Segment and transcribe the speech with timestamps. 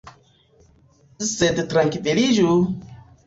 [1.31, 2.57] Sed trankviliĝu!